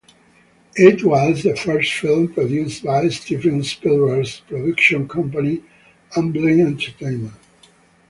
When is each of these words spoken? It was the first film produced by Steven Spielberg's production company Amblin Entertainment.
It 0.77 1.03
was 1.03 1.43
the 1.43 1.55
first 1.55 1.93
film 1.93 2.33
produced 2.33 2.83
by 2.83 3.07
Steven 3.09 3.63
Spielberg's 3.63 4.39
production 4.39 5.07
company 5.07 5.61
Amblin 6.15 6.65
Entertainment. 6.65 7.35